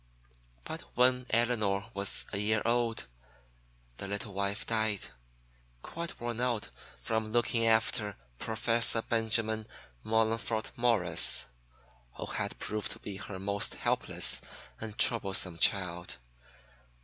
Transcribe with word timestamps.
But 0.63 0.81
when 0.97 1.27
Elinor 1.29 1.85
was 1.93 2.25
a 2.33 2.39
year 2.39 2.63
old, 2.65 3.05
the 3.97 4.07
little 4.07 4.33
wife 4.33 4.65
died, 4.65 5.09
quite 5.83 6.19
worn 6.19 6.41
out 6.41 6.69
from 6.97 7.31
looking 7.31 7.67
after 7.67 8.17
Professor 8.39 9.03
Benjamin 9.03 9.67
Mollingfort 10.03 10.71
Morris, 10.75 11.45
who 12.15 12.25
had 12.25 12.57
proved 12.57 12.89
to 12.93 12.99
be 12.99 13.17
her 13.17 13.37
most 13.37 13.75
helpless 13.75 14.41
and 14.79 14.97
troublesome 14.97 15.59
child. 15.59 16.17